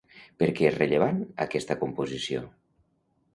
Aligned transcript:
Per 0.43 0.45
què 0.59 0.65
és 0.69 0.77
rellevant 0.77 1.19
aquesta 1.45 1.77
composició? 1.83 2.43